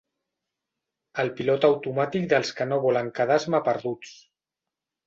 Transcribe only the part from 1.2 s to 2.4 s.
El pilot automàtic